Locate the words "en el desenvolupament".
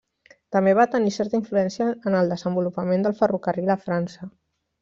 2.11-3.07